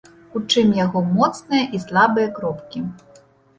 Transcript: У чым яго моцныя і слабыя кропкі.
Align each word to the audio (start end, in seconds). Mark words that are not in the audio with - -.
У 0.37 0.39
чым 0.53 0.71
яго 0.85 1.03
моцныя 1.19 1.63
і 1.79 1.83
слабыя 1.85 2.35
кропкі. 2.41 2.79